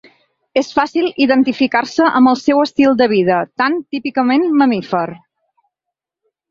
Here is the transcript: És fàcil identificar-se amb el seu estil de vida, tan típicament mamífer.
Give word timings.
És 0.61 0.69
fàcil 0.77 1.09
identificar-se 1.25 2.07
amb 2.21 2.31
el 2.33 2.39
seu 2.45 2.63
estil 2.63 2.97
de 3.03 3.11
vida, 3.15 3.39
tan 3.65 3.79
típicament 3.97 4.51
mamífer. 4.63 5.09